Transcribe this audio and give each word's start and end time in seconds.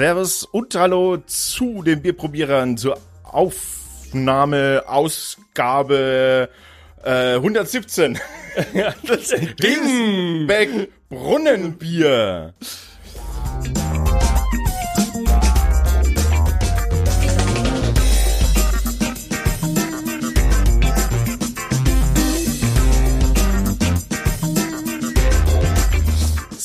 Servus 0.00 0.44
und 0.44 0.74
Hallo 0.76 1.18
zu 1.26 1.82
den 1.82 2.00
Bierprobierern 2.00 2.78
zur 2.78 2.98
Aufnahme, 3.22 4.82
Ausgabe 4.86 6.48
äh, 7.04 7.34
117. 7.34 8.18
Dingbeck 9.62 10.90
Brunnenbier. 11.10 12.54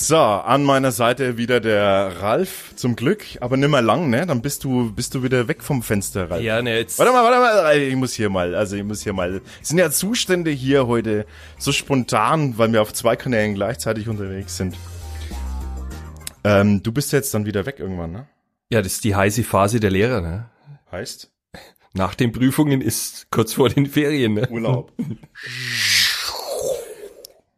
So, 0.08 0.18
an 0.18 0.64
meiner 0.64 0.92
Seite 0.92 1.36
wieder 1.38 1.60
der 1.60 2.22
Ralf, 2.22 2.74
zum 2.76 2.96
Glück, 2.96 3.26
aber 3.42 3.58
nimmer 3.58 3.82
lang, 3.82 4.12
ne? 4.12 4.28
Dann 4.28 4.44
bist 4.44 4.64
du, 4.64 4.92
bist 4.92 5.16
du 5.16 5.24
wieder 5.24 5.48
weg 5.48 5.64
vom 5.64 5.82
Fenster, 5.82 6.30
Ralf. 6.30 6.44
Ja, 6.44 6.62
ne, 6.62 6.78
jetzt. 6.78 7.00
Warte 7.00 7.12
mal, 7.12 7.24
warte 7.24 7.40
mal, 7.40 7.76
ich 7.76 7.96
muss 7.96 8.14
hier 8.14 8.30
mal, 8.30 8.54
also 8.54 8.76
ich 8.76 8.84
muss 8.84 9.02
hier 9.02 9.14
mal. 9.14 9.42
Es 9.64 9.70
sind 9.70 9.80
ja 9.80 9.90
Zustände 9.90 10.52
hier 10.52 10.86
heute 10.86 11.26
so 11.58 11.72
spontan, 11.72 12.56
weil 12.60 12.72
wir 12.72 12.84
auf 12.84 12.94
zwei 12.94 13.16
Kanälen 13.16 13.56
gleichzeitig 13.56 14.08
unterwegs 14.08 14.58
sind. 14.58 14.78
Ähm, 16.44 16.84
du 16.84 16.92
bist 16.92 17.12
jetzt 17.12 17.34
dann 17.34 17.48
wieder 17.48 17.66
weg 17.66 17.80
irgendwann, 17.80 18.12
ne? 18.12 18.28
Ja, 18.70 18.84
das 18.84 18.94
ist 18.94 19.06
die 19.06 19.16
heiße 19.16 19.44
Phase 19.44 19.80
der 19.80 19.90
Lehrer, 19.90 20.22
ne? 20.22 20.52
Heißt? 20.92 21.32
Nach 21.94 22.14
den 22.14 22.32
Prüfungen 22.32 22.82
ist 22.82 23.32
kurz 23.32 23.54
vor 23.54 23.70
den 23.70 23.88
Ferien, 23.88 24.36
ne? 24.36 24.48
Urlaub. 24.52 24.94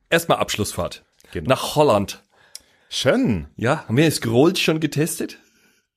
Erstmal 0.09 0.38
Abschlussfahrt. 0.38 1.04
Genau. 1.34 1.50
Nach 1.50 1.76
Holland. 1.76 2.23
Schön. 2.90 3.48
Ja, 3.56 3.86
haben 3.88 3.98
wir 3.98 4.06
das 4.06 4.22
Grolsch 4.22 4.62
schon 4.64 4.80
getestet? 4.80 5.40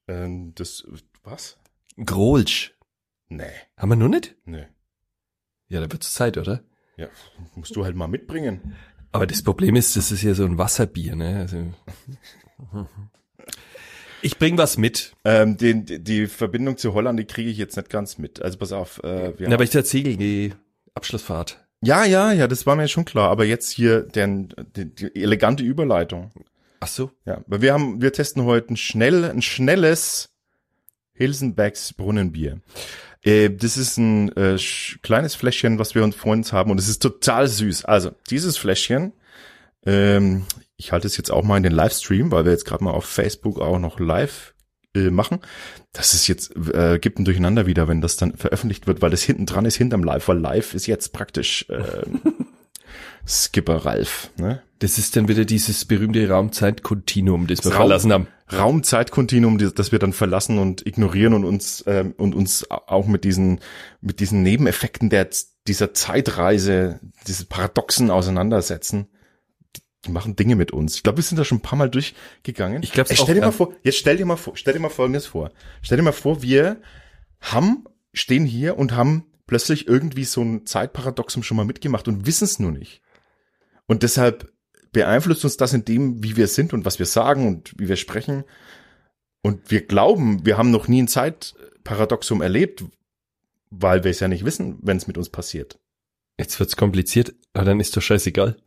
Ähm, 0.08 0.52
das, 0.56 0.84
was? 1.22 1.56
Grolsch. 2.04 2.74
Nee, 3.28 3.44
Haben 3.76 3.90
wir 3.90 3.96
noch 3.96 4.08
nicht? 4.08 4.34
nee. 4.44 4.66
Ja, 5.68 5.80
da 5.80 5.92
wird's 5.92 6.12
Zeit, 6.14 6.36
oder? 6.36 6.64
Ja, 6.96 7.06
musst 7.54 7.76
du 7.76 7.84
halt 7.84 7.94
mal 7.94 8.08
mitbringen. 8.08 8.74
Aber 9.12 9.24
das 9.26 9.42
Problem 9.44 9.76
ist, 9.76 9.96
das 9.96 10.10
ist 10.10 10.22
ja 10.22 10.34
so 10.34 10.44
ein 10.44 10.58
Wasserbier, 10.58 11.14
ne? 11.14 11.38
Also 11.38 11.72
ich 14.22 14.36
bring 14.38 14.58
was 14.58 14.76
mit. 14.78 15.14
Ähm, 15.24 15.56
den, 15.56 15.84
die- 15.86 16.02
die 16.02 16.26
Verbindung 16.26 16.76
zu 16.76 16.92
Holland, 16.94 17.18
die 17.20 17.24
kriege 17.24 17.50
ich 17.50 17.56
jetzt 17.56 17.76
nicht 17.76 17.88
ganz 17.88 18.18
mit. 18.18 18.42
Also 18.42 18.58
pass 18.58 18.72
auf. 18.72 19.02
Äh, 19.04 19.38
wir 19.38 19.48
Na, 19.48 19.54
aber 19.54 19.62
ich 19.64 19.74
erzähle 19.74 20.16
die 20.16 20.54
Abschlussfahrt. 20.94 21.64
Ja, 21.82 22.04
ja, 22.04 22.32
ja, 22.32 22.46
das 22.48 22.66
war 22.66 22.74
mir 22.76 22.88
schon 22.88 23.04
klar. 23.04 23.30
Aber 23.30 23.44
jetzt 23.44 23.70
hier 23.70 24.02
den, 24.02 24.52
die, 24.76 24.92
die 24.92 25.14
elegante 25.22 25.62
Überleitung. 25.62 26.30
Ach 26.80 26.88
so. 26.88 27.10
Ja, 27.26 27.42
weil 27.46 27.60
wir 27.60 27.72
haben, 27.74 28.00
wir 28.00 28.12
testen 28.12 28.44
heute 28.44 28.72
ein 28.72 28.76
schnell, 28.76 29.24
ein 29.24 29.42
schnelles 29.42 30.30
Hilsenbecks 31.12 31.92
Brunnenbier. 31.92 32.60
Äh, 33.22 33.50
das 33.50 33.76
ist 33.76 33.98
ein 33.98 34.34
äh, 34.36 34.56
kleines 35.02 35.34
Fläschchen, 35.34 35.78
was 35.78 35.94
wir 35.94 36.02
uns 36.02 36.16
vor 36.16 36.32
uns 36.32 36.52
haben 36.52 36.70
und 36.70 36.80
es 36.80 36.88
ist 36.88 37.02
total 37.02 37.46
süß. 37.48 37.84
Also 37.84 38.12
dieses 38.30 38.56
Fläschchen, 38.56 39.12
ähm, 39.84 40.46
ich 40.76 40.92
halte 40.92 41.06
es 41.06 41.18
jetzt 41.18 41.30
auch 41.30 41.44
mal 41.44 41.58
in 41.58 41.62
den 41.62 41.72
Livestream, 41.72 42.32
weil 42.32 42.46
wir 42.46 42.52
jetzt 42.52 42.64
gerade 42.64 42.82
mal 42.82 42.92
auf 42.92 43.04
Facebook 43.04 43.60
auch 43.60 43.78
noch 43.78 44.00
live 44.00 44.54
äh, 44.94 45.10
machen. 45.10 45.40
Das 45.92 46.14
ist 46.14 46.26
jetzt 46.26 46.56
äh, 46.72 46.98
gibt 46.98 47.18
ein 47.18 47.24
Durcheinander 47.26 47.66
wieder, 47.66 47.86
wenn 47.88 48.00
das 48.00 48.16
dann 48.16 48.36
veröffentlicht 48.36 48.86
wird, 48.86 49.02
weil 49.02 49.10
das 49.10 49.22
hinten 49.22 49.44
dran 49.44 49.66
ist 49.66 49.76
hinterm 49.76 50.02
Live, 50.02 50.26
weil 50.28 50.38
Live 50.38 50.72
ist 50.72 50.86
jetzt 50.86 51.12
praktisch 51.12 51.66
äh, 51.68 52.02
Skipper 53.26 53.84
Ralf. 53.84 54.30
Ne? 54.38 54.62
Das 54.78 54.98
ist 54.98 55.14
dann 55.16 55.28
wieder 55.28 55.44
dieses 55.44 55.84
berühmte 55.84 56.26
Raumzeitkontinuum, 56.28 57.46
das 57.46 57.64
wir 57.64 57.70
Raum- 57.72 57.76
verlassen 57.82 58.12
haben. 58.12 58.26
Raumzeitkontinuum, 58.52 59.58
das 59.58 59.92
wir 59.92 59.98
dann 59.98 60.12
verlassen 60.12 60.58
und 60.58 60.86
ignorieren 60.86 61.34
und 61.34 61.44
uns 61.44 61.84
ähm, 61.86 62.14
und 62.16 62.34
uns 62.34 62.68
auch 62.70 63.06
mit 63.06 63.24
diesen 63.24 63.60
mit 64.00 64.20
diesen 64.20 64.42
Nebeneffekten 64.42 65.10
der 65.10 65.28
dieser 65.66 65.92
Zeitreise, 65.94 67.00
diese 67.26 67.44
Paradoxen 67.46 68.10
auseinandersetzen. 68.10 69.06
Die- 70.06 70.10
machen 70.10 70.34
Dinge 70.34 70.56
mit 70.56 70.72
uns. 70.72 70.96
Ich 70.96 71.02
glaube, 71.02 71.18
wir 71.18 71.22
sind 71.22 71.36
da 71.38 71.44
schon 71.44 71.58
ein 71.58 71.62
paar 71.62 71.78
Mal 71.78 71.90
durchgegangen. 71.90 72.82
Ich 72.82 72.98
auch, 72.98 73.06
Stell 73.10 73.34
dir 73.34 73.42
mal 73.42 73.52
vor, 73.52 73.72
jetzt 73.82 73.98
stell 73.98 74.16
dir 74.16 74.24
mal 74.24 74.36
vor, 74.36 74.56
stell 74.56 74.72
dir 74.72 74.80
mal 74.80 74.88
Folgendes 74.88 75.26
vor. 75.26 75.50
Stell 75.82 75.98
dir 75.98 76.02
mal 76.02 76.12
vor, 76.12 76.42
wir 76.42 76.78
haben 77.40 77.84
stehen 78.14 78.46
hier 78.46 78.78
und 78.78 78.92
haben 78.96 79.26
plötzlich 79.50 79.88
irgendwie 79.88 80.24
so 80.24 80.42
ein 80.42 80.64
Zeitparadoxum 80.64 81.42
schon 81.42 81.56
mal 81.56 81.66
mitgemacht 81.66 82.06
und 82.06 82.24
wissen 82.24 82.44
es 82.44 82.60
nur 82.60 82.70
nicht. 82.70 83.02
Und 83.86 84.04
deshalb 84.04 84.52
beeinflusst 84.92 85.44
uns 85.44 85.56
das 85.56 85.74
in 85.74 85.84
dem, 85.84 86.22
wie 86.22 86.36
wir 86.36 86.46
sind 86.46 86.72
und 86.72 86.84
was 86.84 87.00
wir 87.00 87.06
sagen 87.06 87.48
und 87.48 87.74
wie 87.76 87.88
wir 87.88 87.96
sprechen. 87.96 88.44
Und 89.42 89.72
wir 89.72 89.84
glauben, 89.84 90.46
wir 90.46 90.56
haben 90.56 90.70
noch 90.70 90.86
nie 90.86 91.02
ein 91.02 91.08
Zeitparadoxum 91.08 92.42
erlebt, 92.42 92.84
weil 93.70 94.04
wir 94.04 94.12
es 94.12 94.20
ja 94.20 94.28
nicht 94.28 94.44
wissen, 94.44 94.78
wenn 94.82 94.98
es 94.98 95.08
mit 95.08 95.18
uns 95.18 95.30
passiert. 95.30 95.80
Jetzt 96.38 96.60
wird's 96.60 96.76
kompliziert, 96.76 97.34
aber 97.52 97.64
dann 97.64 97.80
ist 97.80 97.96
doch 97.96 98.02
scheißegal. 98.02 98.56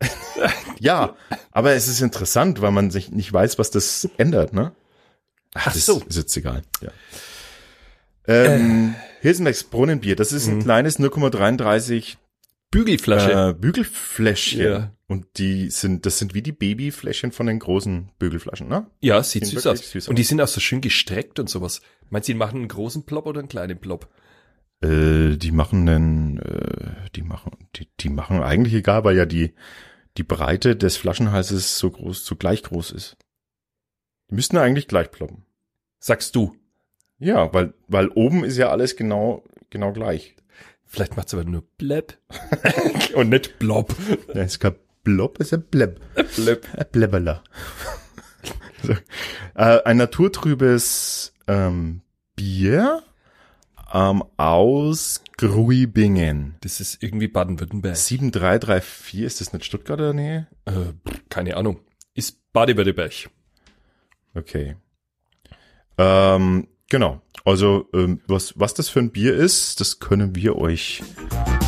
Ja, 0.80 1.16
aber 1.52 1.72
es 1.72 1.88
ist 1.88 2.02
interessant, 2.02 2.60
weil 2.60 2.72
man 2.72 2.90
sich 2.90 3.10
nicht 3.10 3.32
weiß, 3.32 3.58
was 3.58 3.70
das 3.70 4.08
ändert, 4.18 4.52
ne? 4.52 4.74
Ach, 5.54 5.72
das 5.72 5.86
so. 5.86 6.02
ist 6.06 6.16
jetzt 6.16 6.36
egal. 6.36 6.62
Ja. 6.82 6.90
Ähm, 8.26 8.94
Hilsenbecks 9.24 9.64
Brunnenbier, 9.64 10.16
das 10.16 10.32
ist 10.32 10.48
ein 10.48 10.58
kleines 10.58 11.00
0,33 11.00 12.16
Bügelflasche. 12.70 13.32
äh, 13.32 13.54
Bügelfläschchen. 13.54 14.62
Ja. 14.62 14.92
Und 15.06 15.38
die 15.38 15.70
sind, 15.70 16.04
das 16.04 16.18
sind 16.18 16.34
wie 16.34 16.42
die 16.42 16.52
Babyfläschchen 16.52 17.32
von 17.32 17.46
den 17.46 17.58
großen 17.58 18.10
Bügelflaschen, 18.18 18.68
ne? 18.68 18.86
ja, 19.00 19.22
sieht 19.22 19.46
süß 19.46 19.66
aus. 19.66 19.92
süß 19.92 20.08
Und 20.08 20.18
die 20.18 20.22
aus. 20.24 20.28
sind 20.28 20.42
auch 20.42 20.48
so 20.48 20.60
schön 20.60 20.82
gestreckt 20.82 21.38
und 21.38 21.48
sowas. 21.48 21.80
Meinst 22.10 22.28
du, 22.28 22.34
die 22.34 22.38
machen 22.38 22.58
einen 22.58 22.68
großen 22.68 23.04
Plop 23.04 23.24
oder 23.24 23.38
einen 23.38 23.48
kleinen 23.48 23.78
Plop? 23.78 24.08
Äh, 24.82 25.38
die 25.38 25.52
machen 25.52 25.88
einen, 25.88 26.38
äh, 26.40 27.08
die 27.16 27.22
machen, 27.22 27.52
die, 27.76 27.88
die 28.00 28.10
machen 28.10 28.42
eigentlich 28.42 28.74
egal, 28.74 29.04
weil 29.04 29.16
ja 29.16 29.24
die, 29.24 29.54
die 30.18 30.22
Breite 30.22 30.76
des 30.76 30.98
Flaschenhalses 30.98 31.78
so 31.78 31.90
groß, 31.90 32.26
so 32.26 32.36
gleich 32.36 32.62
groß 32.62 32.90
ist. 32.90 33.16
Die 34.28 34.34
müssten 34.34 34.58
eigentlich 34.58 34.86
gleich 34.86 35.10
ploppen. 35.10 35.46
Sagst 35.98 36.36
du. 36.36 36.54
Ja, 37.18 37.52
weil, 37.52 37.74
weil 37.88 38.08
oben 38.08 38.44
ist 38.44 38.56
ja 38.56 38.70
alles 38.70 38.96
genau, 38.96 39.44
genau 39.70 39.92
gleich. 39.92 40.36
Vielleicht 40.84 41.16
macht's 41.16 41.34
aber 41.34 41.44
nur 41.44 41.62
Bleb. 41.78 42.18
und 43.14 43.30
nicht 43.30 43.58
Blob. 43.58 43.94
Ja, 44.34 44.42
ist 44.42 44.60
kein 44.60 44.74
Blob, 45.02 45.38
ist 45.40 45.52
ein 45.52 45.62
Bleb. 45.62 46.00
Bleb. 46.36 46.66
Ein 46.76 46.86
Blebberler. 46.92 47.42
so. 48.82 48.92
äh, 49.54 49.82
ein 49.84 49.96
naturtrübes 49.96 51.34
ähm, 51.46 52.02
Bier 52.36 53.02
ähm, 53.92 54.24
aus 54.36 55.22
Gruibingen. 55.36 56.56
Das 56.60 56.80
ist 56.80 57.02
irgendwie 57.02 57.28
Baden-Württemberg. 57.28 57.96
7334, 57.96 59.20
ist 59.20 59.40
das 59.40 59.52
nicht 59.52 59.64
Stuttgarter 59.64 60.12
Nähe? 60.12 60.48
Äh, 60.64 60.92
keine 61.28 61.56
Ahnung. 61.56 61.80
Ist 62.14 62.40
Baden-Württemberg. 62.52 63.30
Okay. 64.34 64.76
Ähm, 65.96 66.68
genau. 66.88 67.20
Also, 67.44 67.88
ähm, 67.92 68.20
was, 68.26 68.54
was 68.58 68.74
das 68.74 68.88
für 68.88 69.00
ein 69.00 69.10
Bier 69.12 69.34
ist, 69.34 69.80
das 69.80 69.98
können 70.00 70.34
wir 70.34 70.56
euch. 70.56 71.02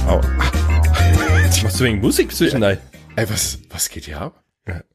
Au. 0.07 0.21
Machst 1.63 1.81
du 1.81 1.85
wegen 1.85 2.01
Musik 2.01 2.33
zwischendurch? 2.35 2.79
Ey, 3.17 3.29
was, 3.31 3.59
was 3.71 3.89
geht 3.89 4.05
hier 4.07 4.21
ab? 4.21 4.43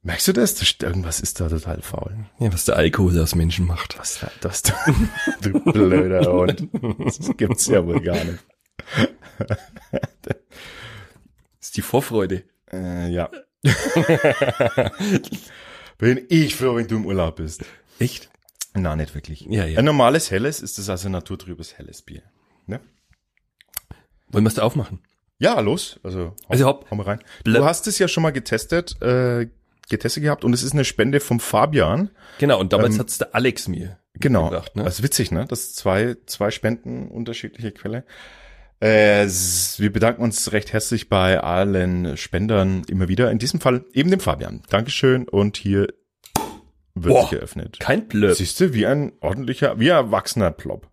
Merkst 0.04 0.28
du 0.28 0.34
das? 0.34 0.56
das? 0.56 0.76
Irgendwas 0.82 1.22
ist 1.22 1.40
da 1.40 1.48
total 1.48 1.82
faul. 1.82 2.26
Ja, 2.40 2.52
was 2.52 2.66
der 2.66 2.76
Alkohol 2.76 3.18
aus 3.20 3.36
Menschen 3.36 3.66
macht. 3.66 3.98
Was 3.98 4.20
da- 4.20 4.32
das 4.42 4.64
du, 4.64 4.74
du 5.42 5.60
blöder 5.72 6.30
Hund. 6.32 6.68
Das 7.00 7.20
gibt's 7.38 7.68
ja 7.68 7.86
wohl 7.86 8.02
gar 8.02 8.22
nicht. 8.24 8.40
Das 10.24 10.38
ist 11.62 11.78
die 11.78 11.82
Vorfreude. 11.82 12.44
Äh, 12.72 13.10
ja. 13.12 13.30
Bin 15.98 16.26
ich 16.30 16.56
froh, 16.56 16.76
wenn 16.76 16.88
du 16.88 16.96
im 16.98 17.06
Urlaub 17.06 17.36
bist. 17.38 17.64
Echt? 18.00 18.30
Na, 18.74 18.96
nicht 18.96 19.14
wirklich. 19.16 19.42
Ja, 19.50 19.66
ja. 19.66 19.80
Ein 19.80 19.86
normales 19.86 20.32
Helles 20.32 20.62
ist 20.62 20.78
das 20.78 20.90
also 20.90 21.10
ein 21.10 21.12
naturtrübes 21.12 21.78
helles 21.78 22.02
Bier. 22.02 22.24
Ne? 22.68 22.80
Wollen 24.30 24.44
wir 24.46 24.50
es 24.50 24.56
da 24.56 24.64
aufmachen? 24.64 25.00
Ja, 25.40 25.60
los. 25.60 26.00
Also, 26.04 26.20
hau, 26.28 26.36
Also 26.50 26.66
hopp. 26.66 26.90
hau 26.90 26.96
mal 26.96 27.04
rein. 27.04 27.20
Du 27.44 27.66
hast 27.66 27.88
es 27.88 28.00
ja 28.00 28.08
schon 28.08 28.24
mal 28.24 28.32
getestet, 28.32 29.02
äh, 29.02 29.48
getestet 29.90 30.24
gehabt 30.24 30.46
und 30.46 30.54
es 30.54 30.64
ist 30.64 30.72
eine 30.74 30.86
Spende 30.86 31.20
vom 31.20 31.40
Fabian. 31.40 32.12
Genau, 32.38 32.60
und 32.60 32.72
damals 32.72 32.94
Ähm, 32.96 33.00
hat's 33.02 33.18
der 33.18 33.36
Alex 33.36 33.68
mir 33.68 33.98
Genau. 34.14 34.46
gebracht. 34.50 34.76
Ne? 34.76 34.84
Das 34.84 35.00
ist 35.00 35.04
witzig, 35.04 35.32
ne? 35.32 35.46
Das 35.50 35.74
zwei, 35.74 36.16
zwei 36.28 36.52
Spenden, 36.52 37.10
unterschiedliche 37.10 37.72
Quelle. 37.72 38.06
Äh, 38.80 39.26
wir 39.78 39.92
bedanken 39.92 40.24
uns 40.24 40.52
recht 40.54 40.74
herzlich 40.74 41.10
bei 41.10 41.40
allen 41.40 42.16
Spendern 42.18 42.84
immer 42.88 43.08
wieder. 43.10 43.30
In 43.32 43.38
diesem 43.40 43.60
Fall 43.60 43.84
eben 43.94 44.10
dem 44.12 44.20
Fabian. 44.20 44.64
Dankeschön 44.70 45.28
und 45.28 45.58
hier 45.58 45.88
wird 46.96 47.14
Boah. 47.14 47.30
geöffnet. 47.30 47.80
Kein 47.80 48.08
Blöd. 48.08 48.36
Siehst 48.36 48.60
du, 48.60 48.74
wie 48.74 48.86
ein 48.86 49.14
ordentlicher, 49.22 49.80
wie 49.80 49.92
ein 49.92 49.98
erwachsener 50.06 50.52
Plop. 50.52 50.90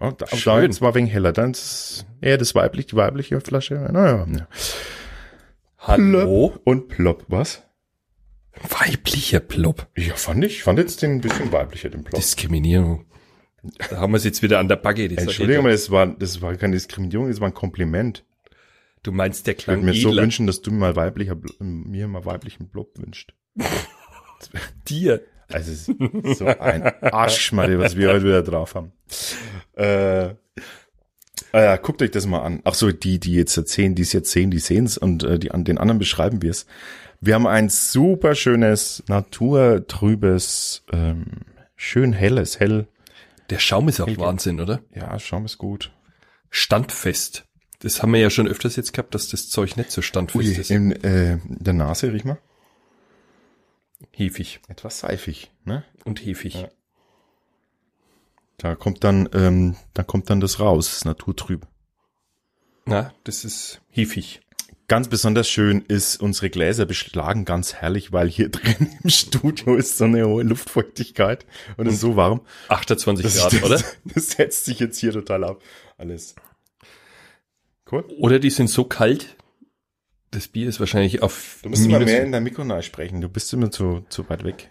Oh, 0.00 0.10
da, 0.16 0.26
Schön. 0.28 0.62
jetzt 0.62 0.80
war 0.80 0.94
wegen 0.94 1.06
heller. 1.06 1.32
Dann 1.32 1.50
ist 1.50 2.06
eher 2.22 2.38
das 2.38 2.54
weiblich, 2.54 2.86
die 2.86 2.96
weibliche 2.96 3.40
Flasche. 3.40 3.74
Naja. 3.92 4.26
Ja. 4.30 4.48
Hallo? 5.78 6.54
Und 6.64 6.88
plopp, 6.88 7.24
was? 7.28 7.62
Weiblicher 8.68 9.40
Plop. 9.40 9.86
Ja, 9.96 10.14
fand 10.14 10.44
ich, 10.44 10.62
fand 10.62 10.78
jetzt 10.78 11.02
den 11.02 11.12
ein 11.12 11.20
bisschen 11.20 11.52
weiblicher, 11.52 11.88
den 11.88 12.04
Plop. 12.04 12.18
Diskriminierung. 12.20 13.06
Da 13.90 13.98
haben 13.98 14.12
wir 14.12 14.16
es 14.16 14.24
jetzt 14.24 14.42
wieder 14.42 14.58
an 14.58 14.68
der 14.68 14.76
Backe. 14.76 15.04
Entschuldigung, 15.04 15.64
aber 15.64 15.70
das 15.72 15.90
war, 15.90 16.06
das 16.06 16.40
war 16.42 16.54
keine 16.56 16.72
Diskriminierung, 16.74 17.28
das 17.28 17.40
war 17.40 17.48
ein 17.48 17.54
Kompliment. 17.54 18.24
Du 19.02 19.12
meinst, 19.12 19.46
der 19.46 19.56
Ich 19.56 19.66
würde 19.66 19.80
klang 19.80 19.84
mir 19.94 19.98
so 20.00 20.10
edler. 20.10 20.22
wünschen, 20.22 20.46
dass 20.46 20.60
du 20.62 20.70
mir 20.70 20.78
mal 20.78 20.96
weiblicher, 20.96 21.32
Bl- 21.34 21.54
mir 21.62 22.08
mal 22.08 22.24
weiblichen 22.24 22.68
Blob 22.68 22.98
wünscht. 22.98 23.34
dir. 24.88 25.22
Also 25.48 25.72
es 25.72 25.88
ist 25.88 26.38
so 26.38 26.46
ein 26.46 26.82
Arschschmarre, 27.02 27.78
was 27.78 27.96
wir 27.96 28.08
heute 28.08 28.24
wieder 28.24 28.42
drauf 28.42 28.74
haben. 28.76 28.92
Äh, 29.74 30.34
ah 31.52 31.60
ja, 31.60 31.76
guckt 31.76 32.02
euch 32.02 32.12
das 32.12 32.26
mal 32.26 32.42
an. 32.42 32.60
Ach 32.64 32.74
so, 32.74 32.92
die, 32.92 33.18
die 33.18 33.34
jetzt 33.34 33.56
erzählen, 33.56 33.94
die 33.94 34.02
es 34.02 34.12
jetzt 34.12 34.30
sehen, 34.30 34.50
die 34.50 34.60
sehen 34.60 34.84
es 34.84 34.96
und 34.96 35.24
äh, 35.24 35.38
die 35.38 35.50
an 35.50 35.64
den 35.64 35.78
anderen 35.78 35.98
beschreiben 35.98 36.42
wir 36.42 36.50
es. 36.50 36.66
Wir 37.20 37.34
haben 37.34 37.46
ein 37.46 37.68
super 37.68 38.34
schönes, 38.34 39.02
naturtrübes, 39.08 40.84
ähm, 40.92 41.26
schön 41.76 42.12
helles, 42.12 42.60
hell. 42.60 42.86
Der 43.50 43.58
Schaum 43.58 43.88
ist 43.88 44.00
auch 44.00 44.16
Wahnsinn, 44.16 44.60
oder? 44.60 44.80
Ja, 44.94 45.18
Schaum 45.18 45.44
ist 45.44 45.58
gut. 45.58 45.90
Standfest. 46.50 47.44
Das 47.80 48.02
haben 48.02 48.12
wir 48.12 48.20
ja 48.20 48.30
schon 48.30 48.46
öfters 48.46 48.76
jetzt 48.76 48.92
gehabt, 48.92 49.14
dass 49.14 49.28
das 49.28 49.48
Zeug 49.48 49.76
nicht 49.76 49.90
so 49.90 50.02
standfest 50.02 50.48
Ui, 50.48 50.52
ist. 50.52 50.70
in 50.70 50.92
äh, 50.92 51.38
der 51.44 51.72
Nase, 51.72 52.12
riech 52.12 52.24
mal. 52.24 52.38
Hefig. 54.12 54.60
Etwas 54.68 55.00
seifig, 55.00 55.50
ne? 55.64 55.84
Und 56.04 56.24
hefig. 56.24 56.54
Ja. 56.54 56.68
Da 58.56 58.74
kommt 58.74 59.04
dann, 59.04 59.28
ähm, 59.32 59.76
da 59.94 60.02
kommt 60.02 60.28
dann 60.28 60.40
das 60.40 60.60
raus, 60.60 60.90
das 60.90 61.04
naturtrüb. 61.04 61.66
Na, 62.84 63.12
das 63.24 63.44
ist 63.44 63.80
hefig. 63.88 64.40
Ganz 64.88 65.08
besonders 65.08 65.48
schön 65.48 65.84
ist, 65.86 66.20
unsere 66.20 66.50
Gläser 66.50 66.84
beschlagen 66.84 67.44
ganz 67.44 67.74
herrlich, 67.74 68.12
weil 68.12 68.28
hier 68.28 68.48
drin 68.50 68.90
im 69.02 69.08
Studio 69.08 69.76
ist 69.76 69.96
so 69.96 70.04
eine 70.04 70.26
hohe 70.26 70.42
Luftfeuchtigkeit 70.42 71.46
und 71.76 71.86
es 71.86 71.94
ist 71.94 72.00
so 72.00 72.16
warm. 72.16 72.40
28 72.68 73.24
Das, 73.24 73.38
Grad, 73.38 73.52
das, 73.52 73.62
oder? 73.62 73.80
Das 74.04 74.30
setzt 74.32 74.64
sich 74.64 74.80
jetzt 74.80 74.98
hier 74.98 75.12
total 75.12 75.44
ab. 75.44 75.62
Alles. 75.96 76.34
Cool. 77.90 78.04
Oder 78.18 78.38
die 78.40 78.50
sind 78.50 78.68
so 78.68 78.84
kalt. 78.84 79.36
Das 80.30 80.48
Bier 80.48 80.68
ist 80.68 80.78
wahrscheinlich 80.78 81.22
auf 81.22 81.58
Du 81.62 81.70
musst 81.70 81.84
immer 81.84 82.00
mehr 82.00 82.24
in 82.24 82.32
der 82.32 82.40
Mikro 82.40 82.64
sprechen. 82.82 83.20
Du 83.20 83.28
bist 83.28 83.52
immer 83.52 83.70
zu, 83.70 84.04
zu 84.08 84.28
weit 84.28 84.44
weg. 84.44 84.70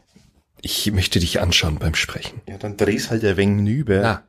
Ich 0.61 0.91
möchte 0.91 1.19
dich 1.19 1.39
anschauen 1.41 1.79
beim 1.79 1.95
Sprechen. 1.95 2.41
Ja, 2.47 2.57
dann 2.57 2.77
drehst 2.77 3.11
halt 3.11 3.23
ein 3.23 3.37
wenig 3.37 3.63
nüber. 3.63 3.99
Na, 4.01 4.23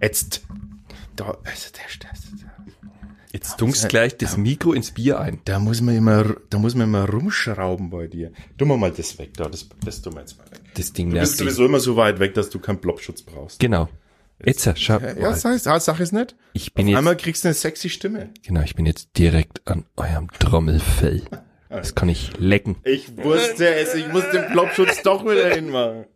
Jetzt. 0.00 0.42
Da, 1.16 1.36
also 1.44 1.70
der, 1.72 2.10
jetzt 3.32 3.60
dunkst 3.60 3.88
gleich 3.88 4.16
das 4.16 4.36
Mikro 4.36 4.72
ins 4.72 4.92
Bier 4.92 5.20
ein. 5.20 5.40
da 5.44 5.58
muss 5.58 5.80
man 5.80 5.96
immer, 5.96 6.36
da 6.50 6.58
muss 6.58 6.74
man 6.74 6.88
immer 6.88 7.08
rumschrauben 7.08 7.90
bei 7.90 8.06
dir. 8.06 8.32
Tun 8.56 8.68
wir 8.68 8.76
mal 8.76 8.92
das 8.92 9.18
weg, 9.18 9.34
da, 9.34 9.48
das, 9.48 9.68
das 9.84 10.00
tun 10.00 10.14
wir 10.14 10.20
jetzt 10.20 10.38
mal 10.38 10.44
weg. 10.50 10.60
Das 10.74 10.92
Ding 10.92 11.10
Du 11.10 11.18
bist 11.18 11.38
sowieso 11.38 11.66
immer 11.66 11.80
so 11.80 11.96
weit 11.96 12.20
weg, 12.20 12.34
dass 12.34 12.50
du 12.50 12.58
keinen 12.58 12.78
Blobschutz 12.78 13.22
brauchst. 13.22 13.58
Genau. 13.58 13.88
Jetzt, 14.44 14.68
schau. 14.78 14.98
Ja, 15.00 15.34
sag, 15.34 15.58
sag, 15.58 15.80
sag 15.80 16.00
es 16.00 16.12
nicht. 16.12 16.36
ich 16.52 16.72
bin 16.72 16.86
Auf 16.86 16.90
jetzt, 16.90 16.98
einmal 16.98 17.16
kriegst 17.16 17.44
du 17.44 17.48
eine 17.48 17.54
sexy 17.54 17.90
Stimme. 17.90 18.30
genau, 18.46 18.60
ich 18.62 18.74
bin 18.76 18.86
jetzt 18.86 19.08
direkt 19.18 19.66
an 19.66 19.84
eurem 19.96 20.28
Trommelfell. 20.38 21.22
Das 21.68 21.94
kann 21.94 22.08
ich 22.08 22.38
lecken. 22.38 22.76
Ich 22.84 23.16
wusste 23.16 23.74
es, 23.74 23.94
ich 23.94 24.08
muss 24.12 24.24
den 24.30 24.50
Blobschutz 24.52 25.02
doch 25.02 25.24
wieder 25.24 25.54
hinmachen. 25.54 26.06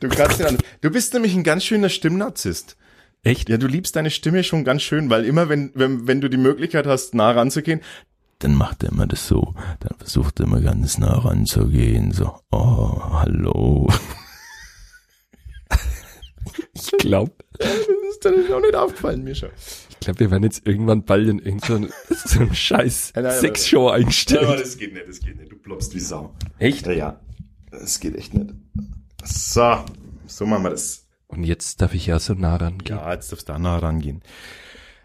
Du 0.00 0.08
kannst 0.08 0.38
den 0.40 0.46
an. 0.46 0.58
Du 0.80 0.90
bist 0.90 1.14
nämlich 1.14 1.34
ein 1.34 1.44
ganz 1.44 1.64
schöner 1.64 1.88
Stimmnarzisst. 1.88 2.76
Echt? 3.22 3.48
Ja, 3.48 3.56
du 3.56 3.66
liebst 3.66 3.96
deine 3.96 4.10
Stimme 4.10 4.44
schon 4.44 4.64
ganz 4.64 4.82
schön, 4.82 5.08
weil 5.10 5.24
immer 5.24 5.48
wenn, 5.48 5.72
wenn, 5.74 6.06
wenn 6.06 6.20
du 6.20 6.28
die 6.28 6.36
Möglichkeit 6.36 6.86
hast, 6.86 7.14
nah 7.14 7.30
ranzugehen, 7.32 7.80
dann 8.40 8.54
macht 8.54 8.82
er 8.84 8.90
immer 8.90 9.06
das 9.06 9.26
so. 9.26 9.54
Dann 9.80 9.96
versucht 9.98 10.40
er 10.40 10.46
immer 10.46 10.60
ganz 10.60 10.98
nah 10.98 11.18
ranzugehen, 11.18 12.12
so, 12.12 12.38
oh, 12.50 13.00
hallo. 13.14 13.88
Ich 16.76 16.90
glaube, 16.98 17.32
Das 17.58 17.70
ist 18.10 18.24
dir 18.24 18.30
noch 18.50 18.60
nicht 18.60 18.74
aufgefallen, 18.74 19.24
mir 19.24 19.34
schon. 19.34 19.50
ich 19.90 19.98
glaube, 20.00 20.20
wir 20.20 20.30
werden 20.30 20.44
jetzt 20.44 20.66
irgendwann 20.66 21.04
bald 21.04 21.28
in 21.28 21.38
irgendeinen 21.38 21.92
so 22.08 22.40
einen 22.40 22.54
scheiß 22.54 23.12
Nein, 23.14 23.24
nein, 23.24 23.40
Sexshow 23.40 23.88
Aber 23.88 23.94
einstellen. 23.94 24.58
das 24.58 24.76
geht 24.78 24.92
nicht, 24.92 25.08
das 25.08 25.20
geht 25.20 25.36
nicht. 25.38 25.50
Du 25.52 25.56
ploppst 25.58 25.94
wie 25.94 26.00
Sau. 26.00 26.34
Echt? 26.58 26.86
Ja. 26.86 27.20
Das 27.70 28.00
geht 28.00 28.14
echt 28.16 28.34
nicht. 28.34 28.54
So, 29.24 29.84
so 30.26 30.46
machen 30.46 30.64
wir 30.64 30.70
das. 30.70 31.06
Und 31.28 31.42
jetzt 31.44 31.80
darf 31.82 31.92
ich 31.94 32.06
ja 32.06 32.18
so 32.18 32.34
nah 32.34 32.56
rangehen. 32.56 32.96
Ja, 32.98 33.12
jetzt 33.12 33.32
darfst 33.32 33.48
du 33.48 33.52
da 33.52 33.58
nah 33.58 33.78
rangehen. 33.78 34.22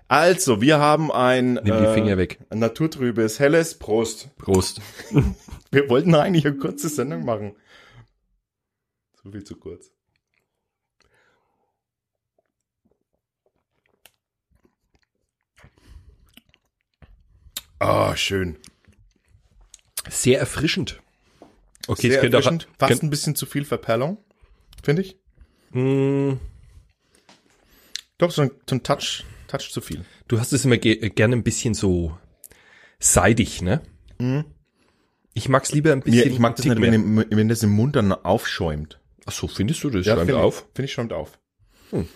Also, 0.08 0.60
wir 0.62 0.78
haben 0.78 1.10
ein, 1.12 1.54
Nimm 1.54 1.64
die 1.66 1.94
Finger 1.94 2.18
weg. 2.18 2.40
ein 2.50 2.60
naturtrübes, 2.60 3.40
helles 3.40 3.80
Prost. 3.80 4.30
Prost. 4.38 4.82
Wir 5.72 5.90
wollten 5.90 6.14
eigentlich 6.16 6.46
eine 6.46 6.58
kurze 6.58 6.90
Sendung 6.90 7.24
machen. 7.24 7.54
So 9.24 9.32
viel 9.32 9.46
zu 9.46 9.56
kurz. 9.56 9.90
Ah, 17.82 18.16
schön. 18.16 18.58
Sehr 20.10 20.40
erfrischend. 20.40 21.02
Okay, 21.88 22.08
Sehr 22.10 22.16
es 22.18 22.22
könnte 22.22 22.38
erfrischend. 22.38 22.68
auch, 22.80 22.88
Fast 22.88 23.04
ein 23.04 23.10
bisschen 23.10 23.36
zu 23.36 23.46
viel 23.46 23.66
Verperlung, 23.66 24.18
finde 24.84 25.02
ich. 25.02 25.18
mh, 25.72 26.38
Doch, 28.18 28.32
so 28.32 28.44
ein, 28.44 28.52
so 28.70 28.76
ein 28.76 28.84
Touch, 28.84 29.26
Touch 29.48 29.72
zu 29.72 29.82
viel. 29.82 30.06
du 30.28 30.40
hast 30.40 30.54
es 30.54 30.64
immer 30.66 30.78
ge 30.78 31.10
gerne 31.10 31.36
ein 31.36 31.44
bisschen 31.44 31.74
so 31.74 32.18
seidig, 33.00 33.62
ne? 33.64 33.82
Ich 35.34 35.50
mag's 35.50 35.72
lieber 35.72 35.92
ein 35.94 36.00
Mhm. 36.00 36.04
Mir, 36.06 36.12
bisschen. 36.18 36.34
ich 36.34 36.40
mag 36.40 36.56
das 36.56 36.66
nicht, 36.66 36.80
wenn, 36.80 37.14
mehr. 37.16 37.26
im- 37.26 37.38
wenn 37.38 37.48
das 37.50 37.64
im 37.64 37.72
Mund 37.72 37.96
dann 37.96 38.12
aufschäumt. 38.12 39.00
Ach 39.26 39.32
so, 39.32 39.48
findest 39.48 39.84
du 39.84 39.90
das? 39.90 40.06
Ja, 40.06 40.16
Schäumt 40.16 40.28
finde 40.28 40.44
auf. 40.44 40.66
Ich, 40.70 40.76
finde 40.76 40.86
ich 40.86 40.94
schäumt 40.94 41.14
auf. 41.14 41.40
Hm. 41.90 42.08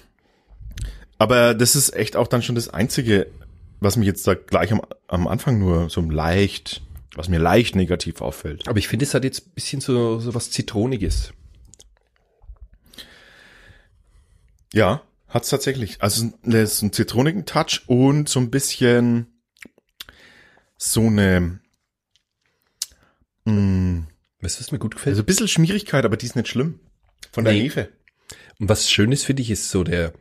Aber 1.18 1.54
das 1.56 1.76
ist 1.76 1.94
echt 1.96 2.16
auch 2.16 2.28
dann 2.28 2.44
schon 2.44 2.56
das 2.56 2.70
Einzige, 2.70 3.32
was 3.86 3.96
mir 3.98 4.06
jetzt 4.06 4.28
da 4.28 4.34
gleich 4.34 4.72
am, 4.72 4.82
am 5.08 5.28
Anfang 5.28 5.60
nur 5.60 5.90
so 5.90 6.02
leicht, 6.02 6.82
was 7.16 7.30
mir 7.30 7.40
leicht 7.40 7.76
negativ 7.76 8.22
auffällt. 8.22 8.68
Aber 8.68 8.78
ich 8.80 8.88
finde, 8.88 9.06
es 9.06 9.14
hat 9.14 9.24
jetzt 9.24 9.48
ein 9.48 9.52
bisschen 9.54 9.82
so, 9.82 10.20
so 10.20 10.34
was 10.36 10.52
Zitroniges. 10.52 11.32
Ja, 14.74 15.04
hat's 15.30 15.50
tatsächlich. 15.50 16.02
Also 16.02 16.32
es 16.44 16.54
ist 16.54 16.82
ein 16.82 16.92
zitronigen 16.94 17.46
Touch 17.46 17.84
und 17.88 18.28
so 18.30 18.40
ein 18.40 18.52
bisschen 18.52 19.28
so 20.78 21.02
eine, 21.08 21.60
mh, 23.46 24.08
Weißt 24.42 24.60
du, 24.60 24.64
was 24.64 24.72
mir 24.72 24.80
gut 24.80 24.96
gefällt? 24.96 25.14
also 25.14 25.24
ein 25.24 25.26
bisschen 25.26 25.48
Schmierigkeit, 25.48 26.06
aber 26.06 26.18
die 26.18 26.26
ist 26.26 26.36
nicht 26.36 26.50
schlimm. 26.50 26.80
Von 27.32 27.46
der 27.46 27.54
Nee. 27.54 27.62
Hefe. 27.64 27.90
Und 28.60 28.70
was 28.70 28.90
schön 28.90 29.12
ist, 29.12 29.26
finde 29.26 29.42
ich, 29.42 29.50
ist 29.50 29.70
so 29.70 29.84
der, 29.84 30.14